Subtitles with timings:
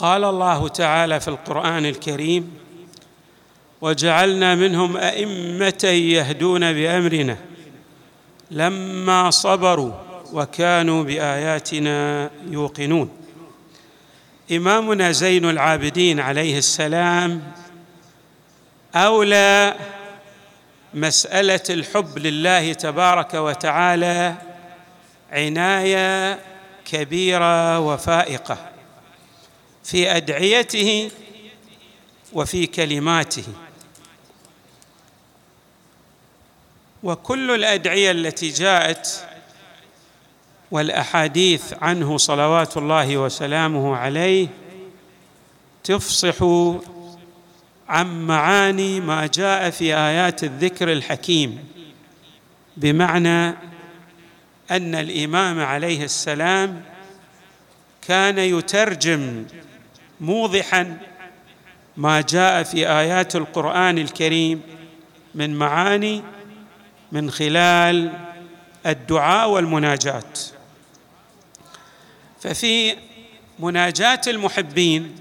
[0.00, 2.58] قال الله تعالى في القرآن الكريم
[3.80, 7.36] وجعلنا منهم أئمة يهدون بأمرنا
[8.50, 9.92] لما صبروا
[10.32, 13.10] وكانوا بآياتنا يوقنون.
[14.52, 17.42] إمامنا زين العابدين عليه السلام
[18.94, 19.74] أولى
[20.94, 24.34] مسألة الحب لله تبارك وتعالى
[25.32, 26.38] عناية
[26.84, 28.67] كبيرة وفائقة.
[29.84, 31.10] في أدعيته
[32.32, 33.44] وفي كلماته.
[37.02, 39.28] وكل الأدعية التي جاءت
[40.70, 44.48] والأحاديث عنه صلوات الله وسلامه عليه
[45.84, 46.42] تفصح
[47.88, 51.64] عن معاني ما جاء في آيات الذكر الحكيم
[52.76, 53.48] بمعنى
[54.70, 56.84] أن الإمام عليه السلام
[58.08, 59.44] كان يترجم
[60.20, 60.98] موضحا
[61.96, 64.62] ما جاء في آيات القرآن الكريم
[65.34, 66.22] من معاني
[67.12, 68.12] من خلال
[68.86, 70.38] الدعاء والمناجات.
[72.40, 72.94] ففي
[73.58, 75.16] مناجاة المحبين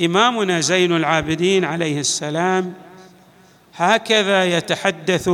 [0.00, 2.74] إمامنا زين العابدين عليه السلام
[3.76, 5.30] هكذا يتحدث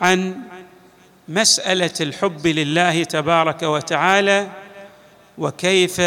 [0.00, 0.36] عن
[1.28, 4.48] مسألة الحب لله تبارك وتعالى
[5.38, 6.00] وكيف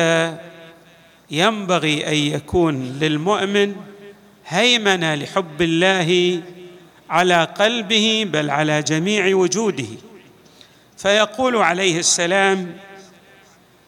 [1.32, 3.76] ينبغي أن يكون للمؤمن
[4.48, 6.42] هيمنة لحب الله
[7.10, 9.88] على قلبه بل على جميع وجوده.
[10.98, 12.78] فيقول عليه السلام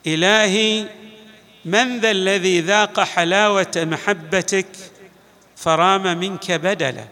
[0.07, 0.85] إلهي
[1.65, 4.67] من ذا الذي ذاق حلاوة محبتك
[5.55, 7.05] فرام منك بدلا؟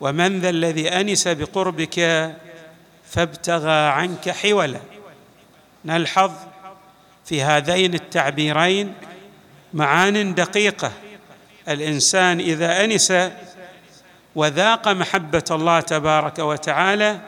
[0.00, 2.30] ومن ذا الذي أنس بقربك
[3.10, 4.80] فابتغى عنك حولا؟
[5.84, 6.32] نلحظ
[7.24, 8.94] في هذين التعبيرين
[9.74, 10.92] معان دقيقة.
[11.68, 13.12] الإنسان إذا أنس
[14.34, 17.20] وذاق محبة الله تبارك وتعالى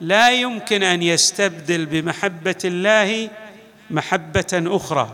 [0.00, 3.30] لا يمكن أن يستبدل بمحبة الله
[3.90, 5.10] محبة أخرى.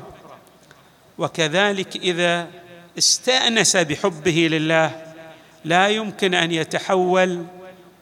[1.18, 2.46] وكذلك إذا
[2.98, 5.12] استأنس بحبه لله
[5.64, 7.44] لا يمكن أن يتحول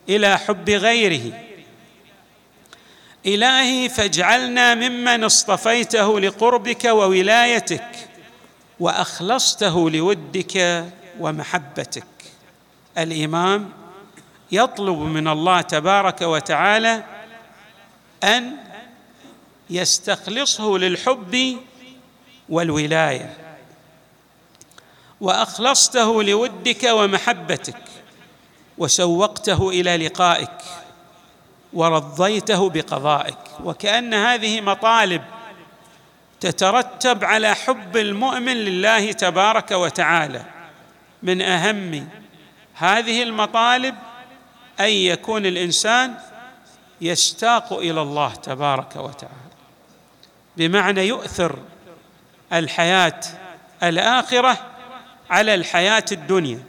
[0.09, 1.33] إلى حب غيره.
[3.25, 8.08] إلهي فاجعلنا ممن اصطفيته لقربك وولايتك.
[8.79, 10.85] وأخلصته لودك
[11.19, 12.03] ومحبتك.
[12.97, 13.69] الإمام
[14.51, 17.03] يطلب من الله تبارك وتعالى
[18.23, 18.57] أن
[19.69, 21.57] يستخلصه للحب
[22.49, 23.37] والولاية.
[25.21, 27.83] وأخلصته لودك ومحبتك
[28.77, 30.57] وسوقته إلى لقائك
[31.73, 33.37] ورضيته بقضائك.
[33.63, 35.21] وكأن هذه مطالب
[36.39, 40.43] تترتب على حب المؤمن لله تبارك وتعالى.
[41.23, 42.09] من أهم
[42.73, 43.95] هذه المطالب
[44.79, 46.15] أن يكون الإنسان
[47.01, 49.35] يشتاق إلى الله تبارك وتعالى.
[50.57, 51.59] بمعنى يؤثر
[52.53, 53.19] الحياة
[53.83, 54.57] الآخرة
[55.29, 56.59] على الحياة الدنيا.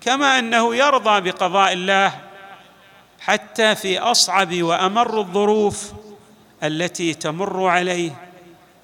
[0.00, 2.20] كما أنه يرضى بقضاء الله
[3.20, 5.92] حتى في أصعب وأمر الظروف
[6.62, 8.23] التي تمر عليه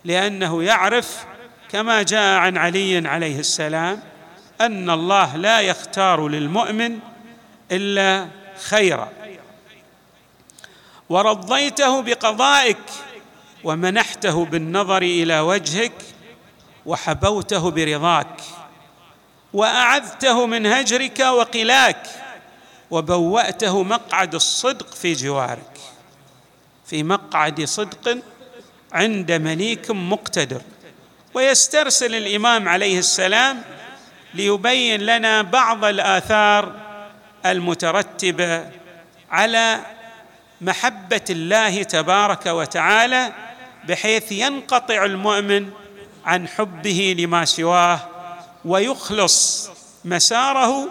[0.05, 1.25] لأنه يعرف
[1.69, 4.03] كما جاء عن علي عليه السلام
[4.61, 6.99] أن الله لا يختار للمؤمن
[7.73, 8.29] إلا
[8.69, 9.09] خيرا.
[11.09, 12.77] ورضيته بقضائك
[13.65, 15.93] ومنحته بالنظر إلى وجهك
[16.87, 18.41] وحبوته برضاك
[19.53, 22.07] وأعذته من هجرك وقلاك
[22.91, 25.81] وبوأته مقعد الصدق في جوارك.
[26.87, 28.19] في مقعد صدق
[28.93, 30.63] عند مليك مقتدر.
[31.35, 33.63] ويسترسل الإمام عليه السلام
[34.35, 36.75] ليبين لنا بعض الآثار
[37.47, 38.67] المترتبة
[39.31, 39.81] على
[40.61, 43.33] محبة الله تبارك وتعالى
[43.89, 45.71] بحيث ينقطع المؤمن
[46.25, 48.01] عن حبه لما سواه
[48.65, 49.71] ويخلص
[50.05, 50.89] مساره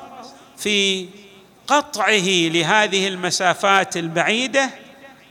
[0.57, 1.07] في
[1.67, 4.69] قطعه لهذه المسافات البعيدة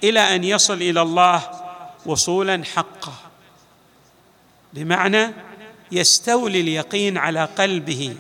[0.05, 1.58] إلى أن يصل إلى الله
[2.09, 3.13] وصولا حقا
[4.73, 5.31] بمعنى
[5.93, 8.17] يستولي اليقين على قلبه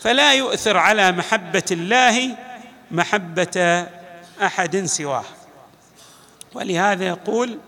[0.00, 2.36] فلا يؤثر على محبة الله
[2.90, 3.86] محبة
[4.42, 5.24] أحد سواه.
[6.54, 7.58] ولهذا يقول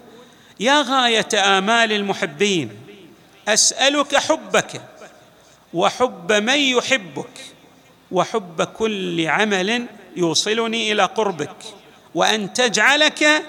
[0.60, 2.70] يا غاية آمال المحبين
[3.48, 4.82] أسألك حبك
[5.75, 7.40] وحب من يحبك
[8.10, 11.56] وحب كل عمل يوصلني إلى قربك
[12.14, 13.43] وأن تجعلك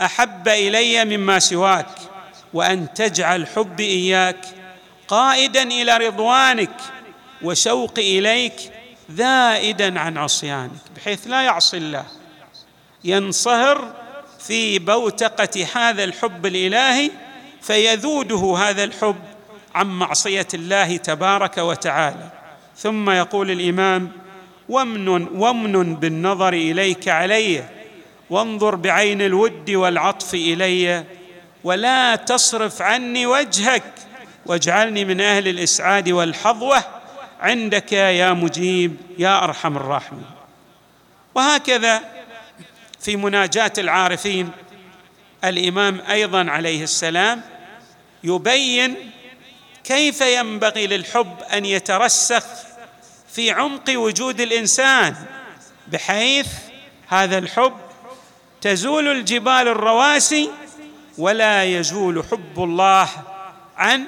[0.00, 1.86] أحب إلي مما سواك
[2.54, 4.46] وأن تجعل حبي إياك
[5.08, 6.76] قائدا إلى رضوانك
[7.42, 8.72] وشوقي إليك
[9.12, 12.04] ذائدا عن عصيانك بحيث لا يعصي الله.
[13.04, 13.92] ينصهر
[14.46, 17.10] في بوتقة هذا الحب الإلهي
[17.62, 19.16] فيذوده هذا الحب
[19.74, 22.30] عن معصية الله تبارك وتعالى.
[22.76, 24.12] ثم يقول الإمام
[24.68, 27.64] ومن ومن بالنظر إليك علي
[28.34, 31.04] وانظر بعين الود والعطف إلي
[31.64, 33.92] ولا تصرف عني وجهك
[34.46, 36.84] واجعلني من أهل الإسعاد والحظوة
[37.40, 40.26] عندك يا مجيب يا أرحم الراحمين.
[41.34, 42.00] وهكذا
[43.00, 44.50] في مناجاة العارفين
[45.44, 47.42] الإمام أيضا عليه السلام
[48.24, 49.10] يبين
[49.84, 52.44] كيف ينبغي للحب أن يترسخ
[53.32, 55.16] في عمق وجود الإنسان
[55.88, 56.48] بحيث
[57.08, 57.83] هذا الحب
[58.64, 60.50] تزول الجبال الرواسي
[61.18, 63.08] ولا يزول حب الله
[63.76, 64.04] عن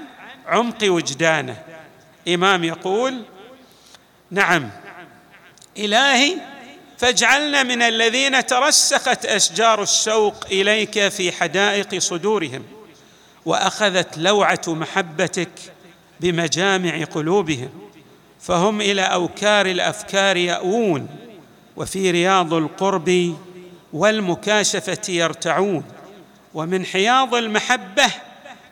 [0.46, 1.62] عمق وجدانه.
[2.28, 3.22] إمام يقول
[4.30, 4.70] نعم
[5.78, 6.36] إلهي
[6.98, 12.62] فاجعلنا من الذين ترسخت أشجار الشوق إليك في حدائق صدورهم
[13.46, 15.52] وأخذت لوعة محبتك
[16.20, 17.70] بمجامع قلوبهم
[18.40, 21.08] فهم إلى أوكار الأفكار يأوون
[21.76, 23.36] وفي رياض القرب
[23.92, 25.84] والمكاشفة يرتعون
[26.54, 28.06] ومن حياض المحبة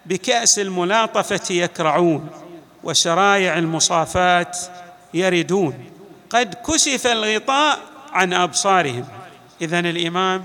[0.06, 2.31] بكأس الملاطفة يكرعون
[2.84, 4.58] وشرايع المصافات
[5.14, 5.84] يردون.
[6.31, 7.78] قد كشف الغطاء
[8.12, 9.05] عن أبصارهم.
[9.61, 10.44] اذا الإمام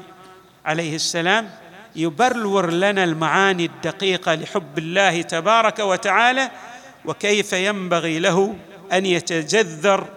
[0.65, 1.49] عليه السلام
[1.95, 6.51] يبرور لنا المعاني الدقيقة لحب الله تبارك وتعالى
[7.05, 8.55] وكيف ينبغي له
[8.93, 10.07] أن يتجذر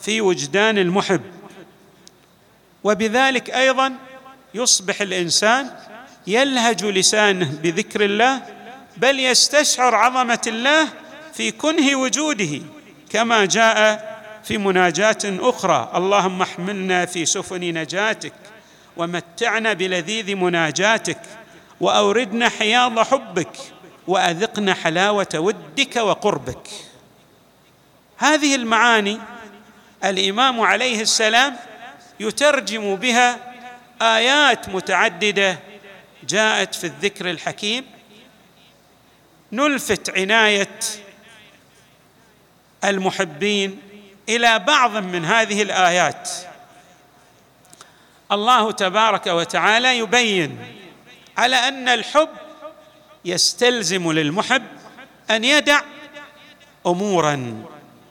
[0.00, 1.20] في وجدان المحب.
[2.84, 3.94] وبذلك أيضا
[4.54, 5.70] يصبح الإنسان
[6.26, 8.42] يلهج لسانه بذكر الله
[8.96, 10.88] بل يستشعر عظمة الله
[11.34, 12.60] في كنه وجوده
[13.10, 14.12] كما جاء
[14.44, 18.32] في مناجاة أخرى اللهم احملنا في سفن نجاتك
[18.96, 21.20] ومتعنا بلذيذ مناجاتك
[21.80, 23.56] وأوردنا حياض حبك
[24.06, 26.68] وأذقنا حلاوة ودك وقربك.
[28.16, 29.18] هذه المعاني
[30.04, 31.56] الإمام عليه السلام
[32.22, 33.52] يترجم بها
[34.02, 35.58] آيات متعددة
[36.28, 37.84] جاءت في الذكر الحكيم.
[39.52, 40.78] نلفت عناية
[42.84, 43.80] المحبين
[44.28, 46.30] إلى بعض من هذه الآيات.
[48.32, 50.58] الله تبارك وتعالى يبين
[51.38, 52.28] على أن الحب
[53.24, 54.62] يستلزم للمحب
[55.30, 55.80] أن يدع
[56.86, 57.64] امورا.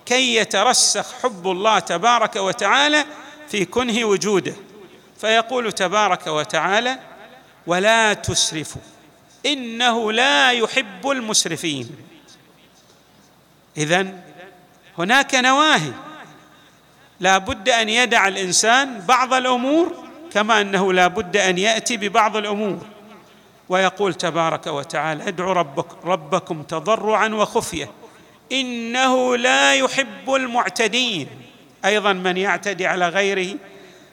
[0.05, 3.05] كي يترسخ حب الله تبارك وتعالى
[3.51, 4.53] في كنه وجوده.
[5.17, 6.99] فيقول تبارك وتعالى
[7.67, 8.81] ولا تسرفوا
[9.45, 11.89] إنه لا يحب المسرفين.
[13.77, 14.21] إذن
[14.97, 15.91] هناك نواهي.
[17.19, 19.95] لا بد أن يدع الإنسان بعض الأمور
[20.31, 22.79] كما أنه لا بد أن يأتي ببعض الأمور.
[23.69, 27.91] ويقول تبارك وتعالى ادعوا ربك ربكم تضرعا وخفية
[28.51, 31.27] إنه لا يحب المعتدين.
[31.85, 33.55] أيضا من يعتدي على غيره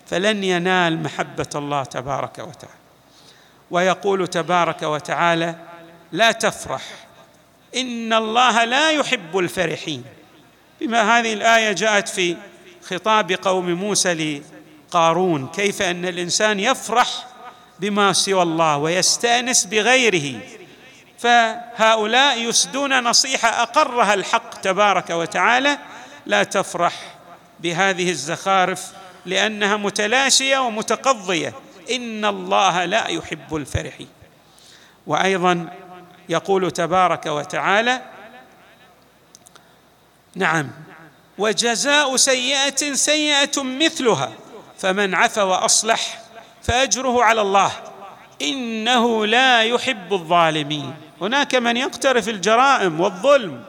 [0.06, 2.78] فلن ينال محبة الله تبارك وتعالى.
[3.70, 5.54] ويقول تبارك وتعالى
[6.12, 6.82] لا تفرح
[7.76, 10.04] إن الله لا يحب الفرحين.
[10.80, 12.36] بما هذه الآية جاءت في
[12.90, 14.40] خطاب قوم موسى
[14.90, 17.26] لقارون كيف أن الإنسان يفرح
[17.80, 20.40] بما سوى الله ويستأنس بغيره
[21.18, 25.78] فهؤلاء يسدون نصيحة أقرها الحق تبارك وتعالى
[26.26, 27.17] لا تفرح
[27.60, 28.92] بهذه الزخارف
[29.26, 31.54] لأنها متلاشية ومتقضية.
[31.90, 34.08] إن الله لا يحب الفرحين
[35.06, 35.68] وأيضا
[36.28, 38.02] يقول تبارك وتعالى
[40.34, 40.70] نعم
[41.38, 44.32] وجزاء سيئة سيئة مثلها
[44.78, 46.20] فمن عفا وأصلح
[46.62, 47.72] فأجره على الله.
[48.42, 50.94] إنه لا يحب الظالمين.
[51.20, 53.64] هناك من يقترف الجرائم والظلم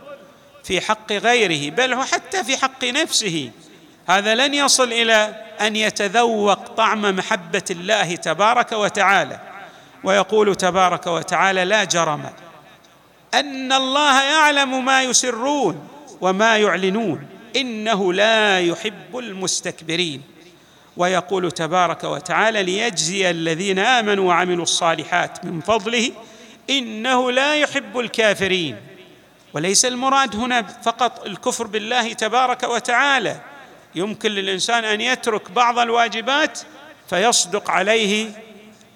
[0.64, 3.52] في حق غيره بل حتى في حق نفسه.
[4.10, 9.40] هذا لن يصل إلى أن يتذوق طعم محبة الله تبارك وتعالى.
[10.04, 12.30] ويقول تبارك وتعالى لا جرم.
[13.34, 15.88] أن الله يعلم ما يسرون
[16.22, 17.28] وما يعلنون.
[17.56, 20.22] إنه لا يحب المستكبرين.
[20.98, 26.12] ويقول تبارك وتعالى ليجزي الذين آمنوا وعملوا الصالحات من فضله
[26.70, 28.78] إنه لا يحب الكافرين.
[29.54, 33.36] وليس المراد هنا فقط الكفر بالله تبارك وتعالى
[33.96, 36.60] يمكن للإنسان أن يترك بعض الواجبات
[37.10, 38.32] فيصدق عليه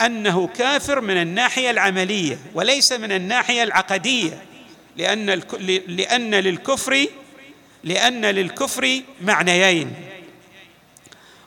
[0.02, 4.44] أنه كافر من الناحية العملية وليس من الناحية العقدية
[4.98, 5.42] لأن
[5.88, 7.06] لأن للكفر
[7.84, 9.94] لأن للكفر معنيين.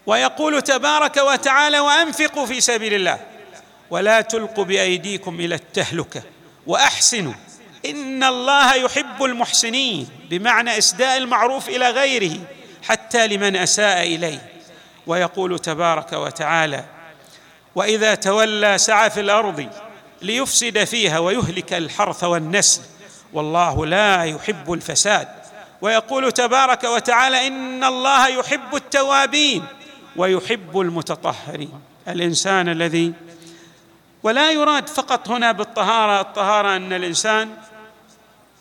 [0.07, 3.21] ويقول تبارك وتعالى وأنفقوا في سبيل الله
[3.91, 6.23] ولا تلقوا بأيديكم إلى التهلكة
[6.67, 7.35] وأحسنوا
[7.87, 10.09] إن الله يحب المحسنين.
[10.31, 12.39] بمعنى إسداء المعروف إلى غيره.
[12.89, 14.53] حتى لمن أساء إليه
[15.07, 16.85] ويقول تبارك وتعالى
[17.75, 19.69] وإذا تولى سعى في الأرض
[20.23, 22.83] ليفسد فيها ويهلك الحرث والنسل
[23.33, 25.29] والله لا يحب الفساد.
[25.81, 29.65] ويقول تبارك وتعالى إن الله يحب التوابين
[30.17, 31.81] ويحب المتطهرين.
[32.09, 33.13] الإنسان الذي
[34.23, 37.51] ولا يراد فقط هنا بالطهارة الطهارة أن الإنسان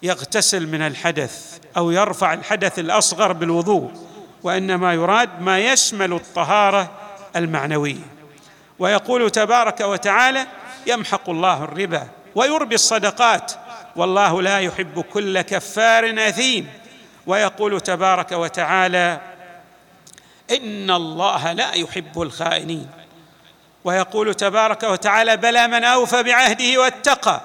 [0.03, 4.04] يغتسل من الحدث أو يرفع الحدث الأصغر بالوضوء.
[4.45, 6.91] وانما يراد ما يشمل الطهارة
[7.35, 8.05] المعنوية.
[8.79, 10.47] ويقول تبارك وتعالى
[10.87, 13.51] يمحق الله الربا ويربي الصدقات
[13.95, 16.69] والله لا يحب كل كفار أثيم.
[17.27, 19.21] ويقول تبارك وتعالى
[20.51, 22.89] إن الله لا يحب الخائنين.
[23.83, 27.41] ويقول تبارك وتعالى بلى من أوفى بعهده واتقى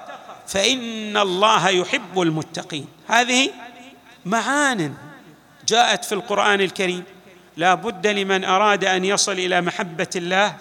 [0.46, 2.88] فإن الله يحب المتقين.
[3.08, 3.50] هذه
[4.24, 4.94] معان
[5.70, 7.04] جاءت في القرآن الكريم
[7.56, 10.56] لا بد لمن أراد أن يصل إلى محبة الله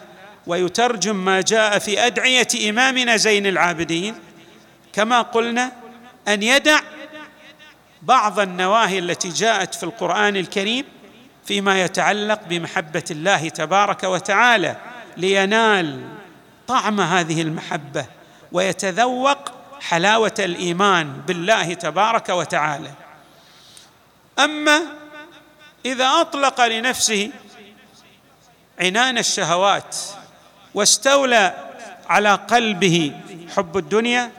[0.48, 4.16] ويترجم ما جاء في أدعية إمامنا زين العابدين
[4.94, 5.72] كما قلنا
[6.28, 6.80] أن يدع
[8.02, 10.86] بعض النواهي التي جاءت في القرآن الكريم
[11.46, 14.76] فيما يتعلق بمحبة الله تبارك وتعالى
[15.18, 16.04] لينال
[16.68, 18.06] طعم هذه المحبة
[18.52, 19.52] ويتذوق
[19.82, 22.92] حلاوة الإيمان بالله تبارك وتعالى.
[24.40, 24.99] أما
[25.86, 27.30] إذا أطلق لنفسه
[28.80, 29.96] عنان الشهوات
[30.74, 31.54] واستولى
[32.10, 33.12] على قلبه
[33.56, 34.32] حب الدنيا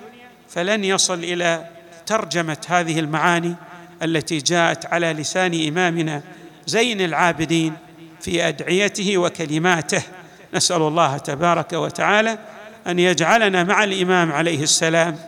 [0.49, 1.67] فلن يصل إلى
[2.07, 3.55] ترجمة هذه المعاني
[4.03, 6.23] التي جاءت على لسان إمامنا
[6.67, 7.77] زين العابدين
[8.21, 10.03] في أدعيته وكلماته.
[10.55, 12.39] نسأل الله تبارك وتعالى
[12.87, 15.19] أن يجعلنا مع الإمام عليه السلام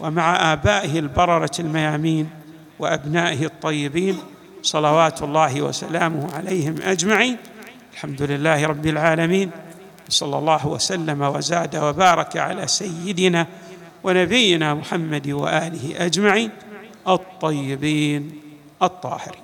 [0.00, 2.30] ومع آبائه البررة الميامين
[2.78, 4.18] وأبنائه الطيبين
[4.62, 7.36] صلوات الله وسلامه عليهم أجمعين.
[7.92, 9.50] الحمد لله رب العالمين.
[10.08, 13.46] صلى الله وسلم وزاد وبارك على سيدنا
[14.04, 16.50] ونبينا محمد وآله أجمعين.
[17.08, 18.40] الطيبين
[18.82, 19.32] الطاهرين.